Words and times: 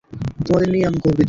তোমাদের 0.45 0.69
নিয়ে 0.73 0.85
আমি 0.85 0.97
গর্বিত। 0.97 1.19